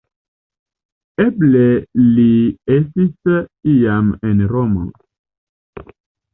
[1.25, 1.61] Eble
[2.15, 2.25] li
[2.79, 3.37] estis
[3.77, 4.91] iam en Romo.